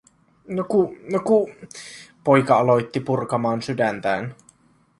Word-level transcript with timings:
"No 0.59 0.63
ku, 0.71 0.79
no 1.15 1.19
ku...", 1.27 1.37
poika 2.29 2.55
aloitti 2.57 2.99
purkamaan 3.01 3.61
sydäntään. 3.61 4.35